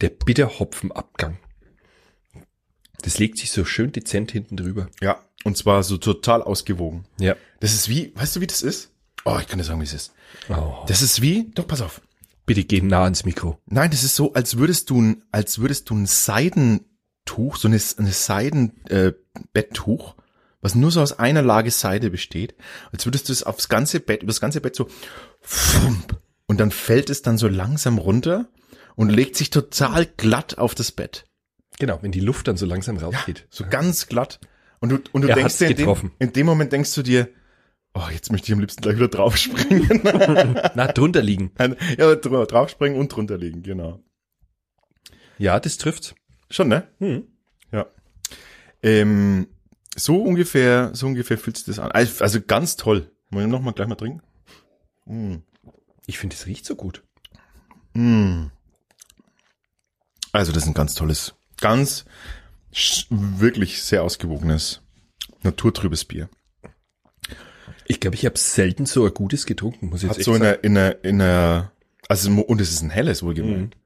der 0.00 0.10
Bitterhopfenabgang. 0.10 1.38
Das 3.02 3.18
legt 3.18 3.38
sich 3.38 3.50
so 3.50 3.64
schön 3.64 3.92
dezent 3.92 4.32
hinten 4.32 4.56
drüber. 4.56 4.88
Ja, 5.00 5.22
und 5.44 5.56
zwar 5.56 5.82
so 5.82 5.98
total 5.98 6.42
ausgewogen. 6.42 7.04
Ja. 7.18 7.36
Das 7.60 7.72
ist 7.72 7.88
wie, 7.88 8.12
weißt 8.16 8.36
du, 8.36 8.40
wie 8.40 8.46
das 8.46 8.62
ist? 8.62 8.90
Oh, 9.24 9.38
ich 9.40 9.46
kann 9.46 9.58
dir 9.58 9.64
sagen, 9.64 9.80
wie 9.80 9.84
es 9.84 9.92
ist. 9.92 10.12
Oh. 10.48 10.84
Das 10.86 11.02
ist 11.02 11.22
wie, 11.22 11.50
doch, 11.54 11.66
pass 11.66 11.80
auf. 11.80 12.00
Bitte 12.46 12.64
geh 12.64 12.80
nah 12.80 13.04
ans 13.04 13.24
Mikro. 13.24 13.58
Nein, 13.66 13.90
das 13.90 14.04
ist 14.04 14.16
so, 14.16 14.32
als 14.32 14.56
würdest 14.56 14.90
du 14.90 15.00
ein, 15.00 15.22
als 15.32 15.58
würdest 15.58 15.90
du 15.90 15.94
ein 15.94 16.06
Seidentuch, 16.06 17.56
so 17.56 17.68
eine, 17.68 17.80
eine 17.98 18.12
Seidenbetttuch, 18.12 20.14
äh, 20.14 20.22
was 20.60 20.74
nur 20.74 20.90
so 20.90 21.02
aus 21.02 21.18
einer 21.18 21.42
Lage 21.42 21.70
Seide 21.70 22.10
besteht, 22.10 22.54
als 22.90 23.06
würdest 23.06 23.28
du 23.28 23.32
es 23.32 23.42
aufs 23.42 23.68
ganze 23.68 24.00
Bett, 24.00 24.22
über 24.22 24.30
das 24.30 24.40
ganze 24.40 24.60
Bett 24.60 24.74
so, 24.74 24.88
fump, 25.40 26.20
und 26.46 26.58
dann 26.58 26.70
fällt 26.70 27.10
es 27.10 27.22
dann 27.22 27.38
so 27.38 27.48
langsam 27.48 27.98
runter 27.98 28.48
und 28.96 29.10
legt 29.10 29.36
sich 29.36 29.50
total 29.50 30.06
glatt 30.06 30.58
auf 30.58 30.74
das 30.74 30.90
Bett. 30.90 31.26
Genau, 31.78 31.98
wenn 32.02 32.12
die 32.12 32.20
Luft 32.20 32.48
dann 32.48 32.56
so 32.56 32.66
langsam 32.66 32.96
rausgeht. 32.96 33.46
So 33.50 33.64
ganz 33.68 34.06
glatt. 34.06 34.40
Und 34.80 34.88
du, 34.90 34.98
und 35.12 35.22
du 35.22 35.28
Er 35.28 35.34
denkst 35.34 35.58
dir 35.58 35.70
in 35.70 35.76
dem, 35.76 36.10
in 36.18 36.32
dem 36.32 36.46
Moment 36.46 36.72
denkst 36.72 36.94
du 36.94 37.02
dir, 37.02 37.28
oh, 37.94 38.08
jetzt 38.12 38.30
möchte 38.32 38.46
ich 38.48 38.52
am 38.52 38.60
liebsten 38.60 38.82
gleich 38.82 38.96
wieder 38.96 39.08
draufspringen. 39.08 40.00
Na, 40.74 40.86
drunter 40.88 41.22
liegen. 41.22 41.52
ja, 41.58 42.14
dra- 42.14 42.46
draufspringen 42.46 42.98
und 42.98 43.08
drunter 43.14 43.38
liegen, 43.38 43.62
genau. 43.62 44.02
Ja, 45.38 45.58
das 45.60 45.76
trifft. 45.76 46.14
Schon, 46.50 46.68
ne? 46.68 46.88
Hm. 46.98 47.26
Ja. 47.72 47.86
Ähm, 48.82 49.48
so 49.96 50.22
ungefähr, 50.22 50.90
so 50.94 51.06
ungefähr 51.06 51.38
fühlt 51.38 51.56
sich 51.56 51.66
das 51.66 51.78
an. 51.78 51.90
Also 51.92 52.22
also 52.22 52.40
ganz 52.40 52.76
toll. 52.76 53.10
Wollen 53.30 53.46
wir 53.50 53.58
noch 53.58 53.60
mal 53.62 53.72
gleich 53.72 53.88
mal 53.88 53.96
trinken? 53.96 54.22
Mm. 55.06 55.36
Ich 56.06 56.18
finde, 56.18 56.34
es 56.34 56.46
riecht 56.46 56.64
so 56.64 56.76
gut. 56.76 57.02
Mm. 57.94 58.46
Also 60.32 60.52
das 60.52 60.62
ist 60.62 60.68
ein 60.68 60.74
ganz 60.74 60.94
tolles, 60.94 61.34
ganz 61.60 62.04
wirklich 63.10 63.82
sehr 63.82 64.02
ausgewogenes, 64.02 64.80
naturtrübes 65.42 66.04
Bier. 66.04 66.28
Ich 67.86 68.00
glaube, 68.00 68.16
ich 68.16 68.24
habe 68.26 68.38
selten 68.38 68.86
so 68.86 69.04
ein 69.06 69.14
gutes 69.14 69.46
getrunken, 69.46 69.88
muss 69.88 70.02
ich 70.02 70.10
Hat 70.10 70.16
jetzt 70.16 70.26
so 70.26 70.32
echt 70.32 70.40
in 70.40 70.42
der, 70.42 70.64
in 70.64 70.74
der, 70.74 71.04
in 71.04 71.18
der, 71.18 71.72
also 72.08 72.30
und 72.30 72.60
es 72.60 72.70
ist 72.70 72.82
ein 72.82 72.90
helles 72.90 73.22
wohlgemerkt. 73.22 73.76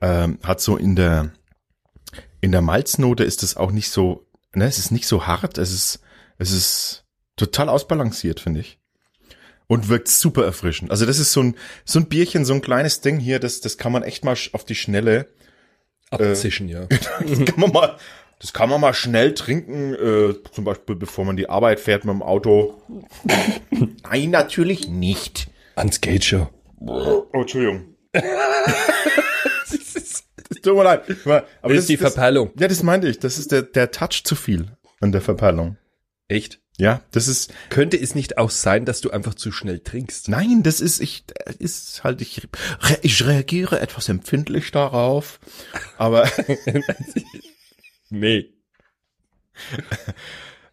Ähm, 0.00 0.38
hat 0.42 0.60
so 0.60 0.76
in 0.76 0.96
der, 0.96 1.32
in 2.40 2.52
der 2.52 2.62
Malznote 2.62 3.24
ist 3.24 3.42
es 3.42 3.56
auch 3.56 3.70
nicht 3.72 3.90
so, 3.90 4.26
ne, 4.54 4.66
es 4.66 4.78
ist 4.78 4.92
nicht 4.92 5.06
so 5.06 5.26
hart, 5.26 5.58
es 5.58 5.72
ist, 5.72 6.00
es 6.38 6.52
ist 6.52 7.04
total 7.36 7.68
ausbalanciert, 7.68 8.40
finde 8.40 8.60
ich. 8.60 8.78
und 9.68 9.88
wirkt 9.88 10.08
super 10.08 10.44
erfrischend. 10.44 10.90
Also 10.90 11.06
das 11.06 11.20
ist 11.20 11.32
so 11.32 11.42
ein, 11.42 11.54
so 11.84 12.00
ein 12.00 12.06
Bierchen, 12.06 12.44
so 12.44 12.54
ein 12.54 12.62
kleines 12.62 13.00
Ding 13.00 13.18
hier, 13.18 13.38
das, 13.38 13.60
das 13.60 13.78
kann 13.78 13.92
man 13.92 14.02
echt 14.02 14.24
mal 14.24 14.36
auf 14.52 14.64
die 14.64 14.74
Schnelle, 14.74 15.28
Abzischen, 16.10 16.68
ja. 16.68 16.86
das 16.86 17.44
kann 17.44 17.60
man 17.60 17.72
mal, 17.72 17.96
das 18.40 18.52
kann 18.52 18.70
man 18.70 18.80
mal 18.80 18.94
schnell 18.94 19.34
trinken, 19.34 19.94
äh, 19.94 20.34
zum 20.52 20.64
Beispiel 20.64 20.96
bevor 20.96 21.24
man 21.24 21.36
die 21.36 21.48
Arbeit 21.48 21.80
fährt 21.80 22.04
mit 22.04 22.14
dem 22.14 22.22
Auto. 22.22 22.80
Nein, 24.02 24.30
natürlich 24.30 24.88
nicht. 24.88 25.48
Ans 25.76 26.00
Show. 26.22 26.48
Oh, 26.80 27.24
Entschuldigung. 27.32 27.94
Es 30.50 30.62
tut 30.62 30.76
mir 30.76 30.84
leid. 30.84 31.02
Aber 31.26 31.44
Das 31.62 31.78
ist 31.80 31.88
die 31.88 31.96
das, 31.96 32.14
Verpeilung. 32.14 32.50
ja, 32.58 32.68
das 32.68 32.82
meinte 32.82 33.08
ich. 33.08 33.18
Das 33.18 33.38
ist 33.38 33.52
der, 33.52 33.62
der 33.62 33.90
Touch 33.90 34.24
zu 34.24 34.34
viel 34.34 34.66
an 35.00 35.12
der 35.12 35.20
Verpeilung. 35.20 35.76
Echt? 36.26 36.60
Ja, 36.80 37.02
das 37.10 37.26
ist, 37.26 37.52
Könnte 37.70 38.00
es 38.00 38.14
nicht 38.14 38.38
auch 38.38 38.50
sein, 38.50 38.84
dass 38.84 39.00
du 39.00 39.10
einfach 39.10 39.34
zu 39.34 39.50
schnell 39.50 39.80
trinkst? 39.80 40.28
nein, 40.28 40.62
das 40.62 40.80
ist, 40.80 41.00
ich, 41.00 41.24
das 41.26 41.56
ist 41.56 42.04
halt, 42.04 42.20
ich, 42.22 42.46
ich 43.02 43.26
reagiere 43.26 43.80
etwas 43.80 44.08
empfindlich 44.08 44.70
darauf, 44.70 45.40
aber 45.96 46.30
Nee. 48.10 48.52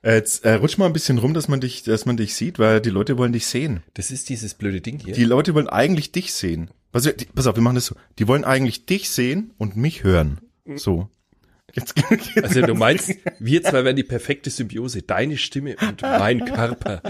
äh, 0.04 0.14
jetzt 0.16 0.46
äh, 0.46 0.54
rutsch 0.54 0.78
mal 0.78 0.86
ein 0.86 0.94
bisschen 0.94 1.18
rum, 1.18 1.34
dass 1.34 1.48
man 1.48 1.60
dich, 1.60 1.84
dass 1.84 2.06
man 2.06 2.18
dich 2.18 2.36
sieht, 2.36 2.60
weil 2.60 2.82
die 2.82 2.90
Leute 2.92 3.18
wollen 3.18 3.34
dich 3.34 3.48
sehen. 3.48 3.82
Das 3.96 4.12
ist 4.12 4.30
dieses 4.30 4.54
blöde 4.54 4.82
Ding 4.82 5.00
hier. 5.00 5.14
Die 5.14 5.24
Leute 5.26 5.54
wollen 5.56 5.68
eigentlich 5.70 6.12
dich 6.12 6.34
sehen. 6.34 6.70
Die, 6.94 7.26
pass 7.26 7.48
auf, 7.48 7.56
wir 7.56 7.64
machen 7.64 7.76
das 7.76 7.88
so. 7.88 7.96
Die 8.20 8.28
wollen 8.28 8.46
eigentlich 8.46 8.86
dich 8.86 9.10
sehen 9.10 9.54
und 9.58 9.76
mich 9.76 10.04
hören. 10.04 10.40
So. 10.76 11.10
Jetzt, 11.76 11.94
jetzt 12.10 12.44
also 12.44 12.62
du 12.62 12.74
meinst, 12.74 13.14
wir 13.40 13.64
zwei 13.64 13.84
wären 13.84 13.96
die 13.98 14.04
perfekte 14.04 14.50
Symbiose. 14.50 15.02
Deine 15.02 15.38
Stimme 15.38 15.76
und 15.82 16.02
mein 16.02 16.46
Körper. 16.46 17.02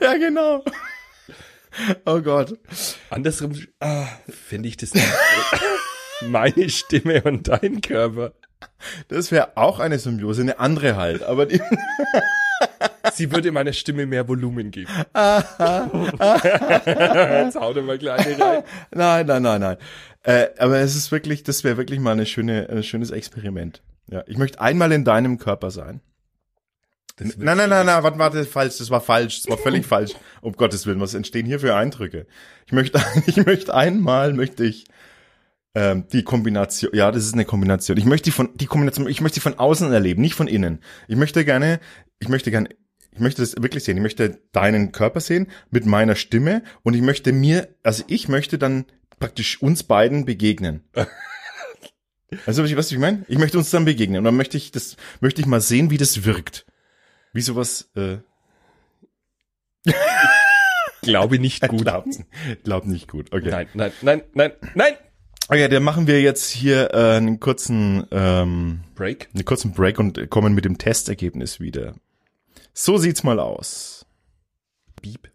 ja, 0.00 0.14
genau. 0.16 0.62
Oh 2.04 2.20
Gott. 2.20 2.58
Andersrum 3.10 3.54
finde 4.28 4.68
ich 4.68 4.76
das 4.76 4.94
nicht 4.94 5.06
so. 5.06 6.26
Meine 6.26 6.68
Stimme 6.68 7.22
und 7.22 7.48
dein 7.48 7.80
Körper. 7.80 8.32
Das 9.08 9.30
wäre 9.30 9.56
auch 9.56 9.78
eine 9.78 9.98
Symbiose, 9.98 10.42
eine 10.42 10.58
andere 10.58 10.96
halt. 10.96 11.22
Aber 11.22 11.46
die, 11.46 11.60
Sie 13.14 13.30
würde 13.32 13.52
meiner 13.52 13.72
Stimme 13.72 14.06
mehr 14.06 14.28
Volumen 14.28 14.70
geben. 14.70 14.90
Jetzt 14.92 15.14
hau 17.56 17.72
dir 17.74 17.82
mal 17.82 17.98
kleine 17.98 18.38
rein. 18.38 18.62
nein, 18.90 19.26
nein, 19.26 19.42
nein, 19.42 19.60
nein. 19.60 19.76
Äh, 20.22 20.48
aber 20.58 20.78
es 20.78 20.96
ist 20.96 21.12
wirklich, 21.12 21.42
das 21.42 21.64
wäre 21.64 21.76
wirklich 21.76 22.00
mal 22.00 22.12
eine 22.12 22.26
schöne, 22.26 22.68
ein 22.68 22.82
schönes 22.82 23.10
Experiment. 23.10 23.82
Ja, 24.10 24.24
ich 24.26 24.36
möchte 24.36 24.60
einmal 24.60 24.92
in 24.92 25.04
deinem 25.04 25.38
Körper 25.38 25.70
sein. 25.70 26.00
Nein, 27.20 27.56
nein, 27.56 27.68
nein, 27.68 27.86
nein, 27.86 28.02
warte, 28.02 28.18
warte, 28.18 28.44
falsch, 28.44 28.78
das 28.78 28.90
war 28.90 29.00
falsch, 29.00 29.42
das 29.42 29.50
war 29.50 29.58
völlig 29.58 29.84
falsch. 29.94 30.12
Um 30.40 30.52
Gottes 30.52 30.86
Willen, 30.86 31.00
was 31.00 31.14
entstehen 31.14 31.46
hier 31.46 31.60
für 31.60 31.74
Eindrücke? 31.74 32.26
Ich 32.66 32.72
möchte, 32.72 33.00
ich 33.26 33.44
möchte 33.44 33.74
einmal, 33.74 34.32
möchte 34.34 34.64
ich 34.64 34.86
ähm, 35.74 36.06
die 36.12 36.22
Kombination, 36.22 36.90
ja, 36.94 37.10
das 37.10 37.24
ist 37.24 37.34
eine 37.34 37.44
Kombination. 37.44 37.98
Ich 37.98 38.04
möchte 38.04 38.26
die 38.26 38.30
von, 38.30 38.50
die 38.54 38.66
Kombination, 38.66 39.08
ich 39.08 39.20
möchte 39.20 39.36
die 39.36 39.42
von 39.42 39.58
außen 39.58 39.92
erleben, 39.92 40.22
nicht 40.22 40.34
von 40.34 40.48
innen. 40.48 40.80
Ich 41.08 41.16
möchte 41.16 41.44
gerne, 41.44 41.80
ich 42.18 42.28
möchte 42.28 42.50
gerne, 42.50 42.68
ich 43.18 43.22
möchte 43.22 43.42
das 43.42 43.60
wirklich 43.60 43.82
sehen. 43.82 43.96
Ich 43.96 44.02
möchte 44.02 44.38
deinen 44.52 44.92
Körper 44.92 45.18
sehen 45.18 45.48
mit 45.70 45.86
meiner 45.86 46.14
Stimme 46.14 46.62
und 46.84 46.94
ich 46.94 47.02
möchte 47.02 47.32
mir, 47.32 47.68
also 47.82 48.04
ich 48.06 48.28
möchte 48.28 48.58
dann 48.58 48.84
praktisch 49.18 49.60
uns 49.60 49.82
beiden 49.82 50.24
begegnen. 50.24 50.84
Also, 52.44 52.62
was 52.62 52.70
ich, 52.70 52.76
was 52.76 52.92
ich 52.92 52.98
meine? 52.98 53.24
Ich 53.26 53.38
möchte 53.38 53.56
uns 53.56 53.70
dann 53.70 53.86
begegnen 53.86 54.18
und 54.18 54.24
dann 54.24 54.36
möchte 54.36 54.58
ich 54.58 54.70
das, 54.70 54.98
möchte 55.20 55.40
ich 55.40 55.46
mal 55.46 55.62
sehen, 55.62 55.88
wie 55.88 55.96
das 55.96 56.26
wirkt. 56.26 56.66
Wie 57.32 57.40
sowas, 57.40 57.88
äh, 57.96 58.18
Glaube 61.00 61.38
nicht 61.38 61.66
gut. 61.68 61.84
Glaubt, 61.84 62.18
glaubt 62.64 62.86
nicht 62.86 63.08
gut. 63.08 63.32
Okay. 63.32 63.48
Nein, 63.48 63.68
nein, 63.72 63.92
nein, 64.02 64.22
nein, 64.34 64.52
nein. 64.74 64.92
Okay, 65.48 65.68
dann 65.68 65.82
machen 65.82 66.06
wir 66.06 66.20
jetzt 66.20 66.50
hier 66.50 66.92
äh, 66.92 67.16
einen 67.16 67.40
kurzen, 67.40 68.06
ähm, 68.10 68.80
Break. 68.94 69.30
einen 69.32 69.46
kurzen 69.46 69.72
Break 69.72 69.98
und 69.98 70.28
kommen 70.28 70.54
mit 70.54 70.66
dem 70.66 70.76
Testergebnis 70.76 71.60
wieder. 71.60 71.94
So 72.80 72.96
sieht's 72.96 73.24
mal 73.24 73.40
aus. 73.40 74.06
Beep. 75.02 75.32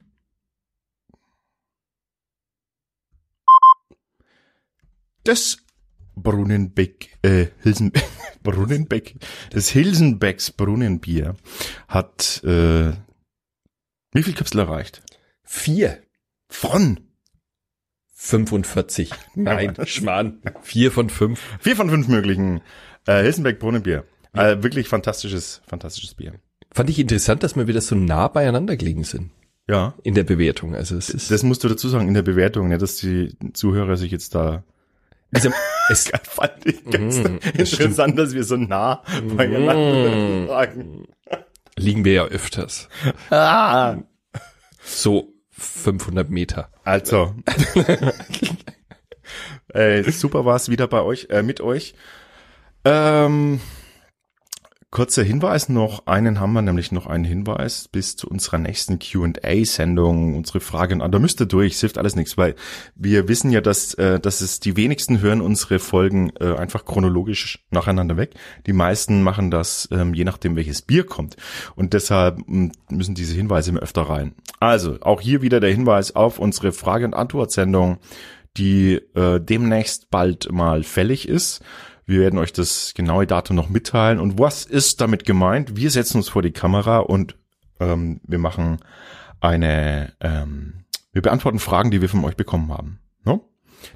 Das 5.25 5.57
Brunnenbeck, 6.15 7.17
äh, 7.21 7.47
Hilsen, 7.61 7.91
Brunnenbeck, 8.43 9.15
das 9.49 9.67
Hilsenbecks 9.67 10.51
Brunnenbier 10.51 11.35
hat, 11.89 12.41
äh, 12.45 12.93
wie 14.13 14.23
viel 14.23 14.35
Kapsel 14.35 14.61
erreicht? 14.61 15.03
Vier. 15.43 16.01
Von 16.47 17.09
45. 18.13 19.11
Nein, 19.35 19.75
Schmarrn. 19.85 20.41
Vier 20.61 20.93
von 20.93 21.09
fünf. 21.09 21.41
vier 21.59 21.75
von 21.75 21.89
fünf 21.89 22.07
möglichen 22.07 22.61
äh, 23.05 23.21
Hilsenbeck 23.21 23.59
Brunnenbier. 23.59 24.05
Äh, 24.31 24.63
wirklich 24.63 24.87
fantastisches, 24.87 25.61
fantastisches 25.67 26.13
Bier. 26.15 26.39
Fand 26.73 26.89
ich 26.89 26.99
interessant, 26.99 27.43
dass 27.43 27.55
wir 27.55 27.67
wieder 27.67 27.81
so 27.81 27.95
nah 27.95 28.27
beieinander 28.27 28.75
gelegen 28.77 29.03
sind. 29.03 29.31
Ja. 29.69 29.93
In 30.03 30.13
der 30.15 30.23
Bewertung. 30.23 30.75
Also 30.75 30.97
es 30.97 31.09
ist, 31.09 31.31
Das 31.31 31.43
musst 31.43 31.63
du 31.63 31.69
dazu 31.69 31.87
sagen 31.87 32.07
in 32.07 32.13
der 32.13 32.21
Bewertung, 32.23 32.67
ne, 32.67 32.77
dass 32.77 32.97
die 32.97 33.35
Zuhörer 33.53 33.95
sich 33.95 34.11
jetzt 34.11 34.35
da 34.35 34.63
also, 35.33 35.49
es, 35.89 36.11
fand 36.23 36.65
ich 36.65 36.83
ganz 36.85 37.17
Mhm, 37.17 37.39
das 37.57 37.73
interessant, 37.73 38.19
dass 38.19 38.33
wir 38.33 38.43
so 38.43 38.55
nah 38.55 39.01
beieinander 39.35 40.11
Mhm. 40.11 40.47
lagen. 40.47 41.07
liegen 41.75 42.05
wir 42.05 42.13
ja 42.13 42.25
öfters. 42.25 42.87
Ah. 43.31 43.97
So 44.83 45.33
500 45.51 46.29
Meter. 46.29 46.69
Also. 46.83 47.33
äh, 49.73 50.03
super 50.11 50.45
war's 50.45 50.69
wieder 50.69 50.87
bei 50.87 51.01
euch, 51.01 51.27
äh, 51.29 51.41
mit 51.41 51.61
euch. 51.61 51.95
Ähm, 52.85 53.59
kurzer 54.93 55.23
Hinweis 55.23 55.69
noch, 55.69 56.05
einen 56.05 56.39
haben 56.39 56.53
wir 56.53 56.61
nämlich 56.61 56.91
noch 56.91 57.07
einen 57.07 57.23
Hinweis 57.23 57.87
bis 57.87 58.15
zu 58.15 58.27
unserer 58.27 58.59
nächsten 58.59 58.99
Q&A-Sendung, 58.99 60.37
unsere 60.37 60.59
Fragen 60.59 61.01
an. 61.01 61.11
Da 61.11 61.17
müsst 61.17 61.41
ihr 61.41 61.47
durch, 61.47 61.73
es 61.73 61.79
hilft 61.79 61.97
alles 61.97 62.15
nichts, 62.15 62.37
weil 62.37 62.53
wir 62.93 63.27
wissen 63.27 63.51
ja, 63.51 63.59
dass, 63.59 63.95
äh, 63.95 64.19
dass 64.19 64.41
es 64.41 64.59
die 64.59 64.77
wenigsten 64.77 65.19
hören 65.19 65.41
unsere 65.41 65.79
Folgen 65.79 66.31
äh, 66.39 66.55
einfach 66.55 66.85
chronologisch 66.85 67.65
nacheinander 67.71 68.17
weg. 68.17 68.35
Die 68.67 68.73
meisten 68.73 69.23
machen 69.23 69.49
das 69.49 69.89
ähm, 69.91 70.13
je 70.13 70.25
nachdem, 70.25 70.55
welches 70.55 70.83
Bier 70.83 71.07
kommt. 71.07 71.37
Und 71.75 71.93
deshalb 71.93 72.37
mh, 72.45 72.73
müssen 72.91 73.15
diese 73.15 73.33
Hinweise 73.33 73.71
immer 73.71 73.81
öfter 73.81 74.03
rein. 74.03 74.35
Also, 74.59 74.99
auch 75.01 75.21
hier 75.21 75.41
wieder 75.41 75.59
der 75.59 75.71
Hinweis 75.71 76.15
auf 76.15 76.37
unsere 76.37 76.71
Frage- 76.71 77.05
und 77.05 77.15
Antwort-Sendung, 77.15 77.97
die 78.57 79.01
äh, 79.15 79.39
demnächst 79.41 80.11
bald 80.11 80.51
mal 80.51 80.83
fällig 80.83 81.27
ist. 81.27 81.63
Wir 82.05 82.21
werden 82.21 82.39
euch 82.39 82.53
das 82.53 82.93
genaue 82.95 83.27
Datum 83.27 83.55
noch 83.55 83.69
mitteilen. 83.69 84.19
Und 84.19 84.39
was 84.39 84.65
ist 84.65 85.01
damit 85.01 85.25
gemeint? 85.25 85.75
Wir 85.75 85.89
setzen 85.89 86.17
uns 86.17 86.29
vor 86.29 86.41
die 86.41 86.51
Kamera 86.51 86.99
und 86.99 87.37
ähm, 87.79 88.19
wir 88.23 88.39
machen 88.39 88.79
eine, 89.39 90.13
ähm, 90.19 90.85
wir 91.11 91.21
beantworten 91.21 91.59
Fragen, 91.59 91.91
die 91.91 92.01
wir 92.01 92.09
von 92.09 92.23
euch 92.25 92.35
bekommen 92.35 92.71
haben. 92.71 92.99
No? 93.23 93.49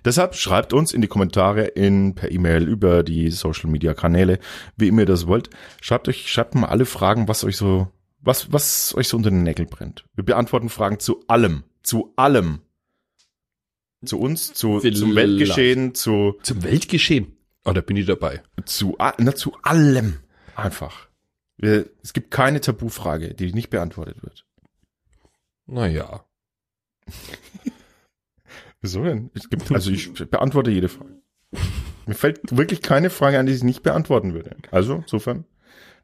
Deshalb 0.05 0.35
schreibt 0.35 0.73
uns 0.73 0.93
in 0.93 1.01
die 1.01 1.07
Kommentare 1.07 1.65
in 1.65 2.15
per 2.15 2.31
E-Mail 2.31 2.67
über 2.67 3.03
die 3.03 3.29
Social 3.29 3.69
Media 3.69 3.93
Kanäle, 3.93 4.39
wie 4.75 4.87
immer 4.87 5.01
ihr 5.01 5.05
das 5.05 5.27
wollt. 5.27 5.49
Schreibt 5.81 6.07
euch, 6.07 6.31
schreibt 6.31 6.55
mal 6.55 6.67
alle 6.67 6.85
Fragen, 6.85 7.27
was 7.27 7.43
euch 7.43 7.57
so, 7.57 7.87
was, 8.19 8.51
was 8.51 8.93
euch 8.95 9.07
so 9.07 9.17
unter 9.17 9.29
den 9.29 9.43
Nägeln 9.43 9.69
brennt. 9.69 10.05
Wir 10.15 10.25
beantworten 10.25 10.69
Fragen 10.69 10.99
zu 10.99 11.23
allem, 11.27 11.63
zu 11.83 12.13
allem. 12.15 12.61
Zu 14.05 14.19
uns, 14.19 14.53
zu, 14.53 14.79
zum. 14.79 15.15
Weltgeschehen, 15.15 15.95
zu, 15.95 16.35
Zum 16.43 16.63
Weltgeschehen. 16.63 17.37
Oh, 17.67 17.74
da 17.74 17.81
bin 17.81 17.97
ich 17.97 18.05
dabei. 18.05 18.41
zu, 18.65 18.97
na, 19.17 19.36
zu 19.36 19.53
allem. 19.63 20.19
Einfach. 20.55 21.07
Es 21.59 22.13
gibt 22.13 22.31
keine 22.31 22.62
Tabufrage, 22.62 23.33
die 23.33 23.51
nicht 23.51 23.69
beantwortet 23.69 24.24
wird. 24.24 24.45
Naja. 25.65 26.25
Wieso 28.81 29.03
denn? 29.03 29.31
Es 29.33 29.50
gibt, 29.50 29.71
also 29.71 29.91
ich 29.91 30.13
beantworte 30.13 30.71
jede 30.71 30.88
Frage. 30.88 31.21
Mir 32.05 32.15
fällt 32.15 32.55
wirklich 32.55 32.81
keine 32.81 33.09
Frage 33.09 33.39
an, 33.39 33.47
die 33.47 33.53
ich 33.53 33.63
nicht 33.63 33.83
beantworten 33.83 34.33
würde. 34.33 34.55
Also, 34.71 34.95
insofern 34.95 35.45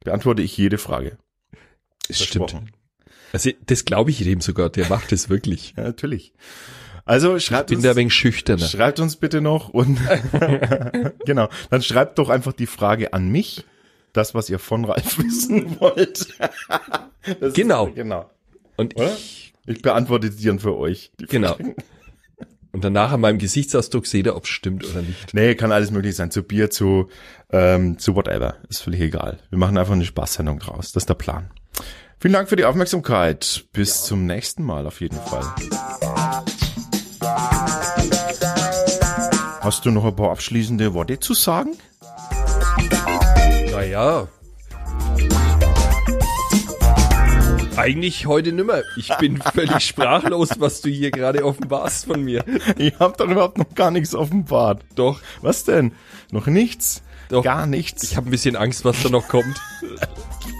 beantworte 0.04 0.42
ich 0.42 0.58
jede 0.58 0.78
Frage. 0.78 1.18
Es 2.10 2.22
stimmt. 2.24 2.56
Also, 3.32 3.52
das 3.66 3.86
glaube 3.86 4.12
ich 4.12 4.24
dem 4.24 4.42
sogar. 4.42 4.70
Der 4.70 4.90
macht 4.90 5.12
es 5.12 5.30
wirklich. 5.30 5.76
Ja, 5.78 5.84
natürlich. 5.84 6.34
Also 7.06 7.36
Ich 7.36 7.46
schreibt 7.46 7.68
bin 7.70 7.78
uns, 7.78 7.84
da 7.86 7.96
wenig 7.96 8.14
schüchterner. 8.14 8.66
schreibt 8.66 9.00
uns 9.00 9.18
bitte 9.18 9.42
noch 9.42 9.70
und 9.70 10.00
genau, 11.26 11.50
dann 11.70 11.82
schreibt 11.82 12.18
doch 12.18 12.30
einfach 12.30 12.54
die 12.54 12.68
Frage 12.68 13.14
an 13.14 13.30
mich, 13.30 13.66
das, 14.14 14.34
was 14.34 14.50
ihr 14.50 14.60
von 14.60 14.86
Ralf 14.86 15.18
wissen 15.20 15.80
wollt. 15.80 16.28
Genau. 17.54 17.88
Ist, 17.88 17.96
genau. 17.96 18.30
Und 18.78 18.96
Oder? 18.96 19.14
ich, 19.14 19.54
Ich 19.66 19.82
beantworte 19.82 20.30
die 20.30 20.46
dann 20.46 20.60
für 20.60 20.78
euch. 20.78 21.12
Die 21.20 21.26
genau. 21.26 21.56
Fragen. 21.56 21.76
Und 22.72 22.84
danach 22.84 23.12
an 23.12 23.22
meinem 23.22 23.38
Gesichtsausdruck 23.38 24.08
seht 24.08 24.26
ihr, 24.26 24.36
ob 24.36 24.46
es 24.46 24.50
stimmt 24.50 24.84
oder 24.90 25.02
nicht. 25.04 25.34
Nee, 25.34 25.54
kann 25.54 25.72
alles 25.72 25.92
möglich 25.92 26.16
sein. 26.16 26.32
Zu 26.32 26.42
Bier, 26.42 26.72
zu, 26.72 27.08
ähm, 27.52 28.00
zu 28.00 28.16
whatever. 28.16 28.56
Ist 28.68 28.82
völlig 28.82 29.02
egal. 29.02 29.38
Wir 29.52 29.60
machen 29.60 29.78
einfach 29.78 29.94
eine 29.94 30.06
Spaßsendung 30.06 30.58
draus. 30.60 30.92
Das 30.92 31.04
ist 31.04 31.10
der 31.10 31.14
Plan. 31.14 31.52
Vielen 32.20 32.34
Dank 32.34 32.50
für 32.50 32.56
die 32.56 32.66
Aufmerksamkeit. 32.66 33.66
Bis 33.74 34.04
zum 34.06 34.26
nächsten 34.26 34.64
Mal 34.64 34.88
auf 34.88 35.02
jeden 35.02 35.20
Fall. 35.20 35.44
Hast 39.64 39.86
du 39.86 39.92
noch 39.92 40.04
ein 40.04 40.14
paar 40.14 40.32
abschließende 40.32 40.94
Worte 40.94 41.22
zu 41.22 41.34
sagen? 41.34 41.78
Naja. 43.72 44.28
Eigentlich 47.78 48.28
heute 48.28 48.52
nimmer. 48.52 48.82
Ich 48.98 49.16
bin 49.20 49.42
völlig 49.54 49.80
sprachlos, 49.80 50.50
was 50.60 50.82
du 50.82 50.90
hier 50.90 51.12
gerade 51.12 51.46
offenbarst 51.46 52.08
von 52.08 52.22
mir. 52.22 52.44
Ich 52.78 53.00
habe 53.00 53.16
doch 53.18 53.30
überhaupt 53.30 53.58
noch 53.58 53.74
gar 53.74 53.90
nichts 53.90 54.14
offenbart. 54.14 54.84
Doch, 54.96 55.22
Was 55.42 55.64
denn? 55.64 55.94
Noch 56.32 56.48
nichts? 56.48 57.02
Doch. 57.30 57.42
Gar 57.42 57.66
nichts. 57.66 58.04
ich 58.04 58.18
habe 58.18 58.28
ein 58.28 58.32
bisschen 58.32 58.58
Angst, 58.58 58.84
was 58.84 59.02
da 59.02 59.08
noch 59.08 59.30
kommt. 59.30 59.62